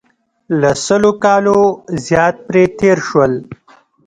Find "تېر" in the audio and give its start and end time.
2.79-2.97